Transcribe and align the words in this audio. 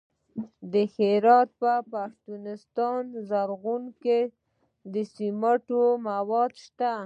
د 0.71 0.73
هرات 0.93 1.49
په 1.61 1.71
پشتون 1.91 3.03
زرغون 3.29 3.83
کې 4.03 4.19
د 4.93 4.95
سمنټو 5.13 5.83
مواد 6.07 6.51
شته. 6.65 6.93